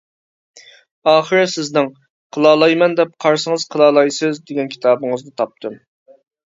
ئاخىرى 1.11 1.43
سىزنىڭ:قىلالايمەن 1.57 2.99
دەپ 3.03 3.15
قارىسىڭىز 3.27 3.69
قىلالايسىز 3.75 4.45
دېگەن 4.51 4.77
كىتابىڭىزنى 4.77 5.41
تاپتىم. 5.43 5.83